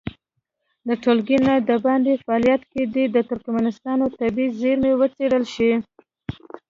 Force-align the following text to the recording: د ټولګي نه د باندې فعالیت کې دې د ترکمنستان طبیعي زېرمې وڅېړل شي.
د 0.87 0.89
ټولګي 1.03 1.37
نه 1.47 1.53
د 1.69 1.71
باندې 1.85 2.21
فعالیت 2.25 2.61
کې 2.71 2.81
دې 2.93 3.05
د 3.15 3.17
ترکمنستان 3.29 3.99
طبیعي 4.19 4.55
زېرمې 4.59 4.91
وڅېړل 4.99 5.43
شي. 5.53 5.71